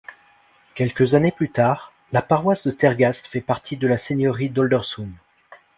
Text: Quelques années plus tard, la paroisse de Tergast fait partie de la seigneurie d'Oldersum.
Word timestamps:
Quelques 0.73 1.13
années 1.13 1.31
plus 1.31 1.51
tard, 1.51 1.93
la 2.11 2.23
paroisse 2.23 2.65
de 2.65 2.71
Tergast 2.71 3.27
fait 3.27 3.39
partie 3.39 3.77
de 3.77 3.85
la 3.85 3.99
seigneurie 3.99 4.49
d'Oldersum. 4.49 5.13